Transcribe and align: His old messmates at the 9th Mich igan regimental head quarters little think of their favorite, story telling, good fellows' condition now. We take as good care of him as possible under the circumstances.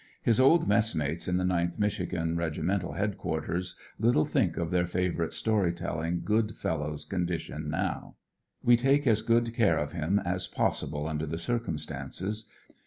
His 0.23 0.39
old 0.39 0.67
messmates 0.67 1.27
at 1.27 1.37
the 1.37 1.43
9th 1.43 1.77
Mich 1.77 1.99
igan 1.99 2.35
regimental 2.35 2.93
head 2.93 3.19
quarters 3.19 3.75
little 3.99 4.25
think 4.25 4.57
of 4.57 4.71
their 4.71 4.87
favorite, 4.87 5.31
story 5.31 5.71
telling, 5.71 6.23
good 6.23 6.55
fellows' 6.57 7.05
condition 7.05 7.69
now. 7.69 8.15
We 8.63 8.77
take 8.77 9.05
as 9.05 9.21
good 9.21 9.53
care 9.53 9.77
of 9.77 9.91
him 9.91 10.17
as 10.25 10.47
possible 10.47 11.07
under 11.07 11.27
the 11.27 11.37
circumstances. 11.37 12.49